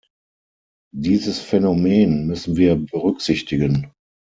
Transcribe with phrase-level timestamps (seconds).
[0.95, 3.91] Dieses Phänomen müssen wir berücksichtigen.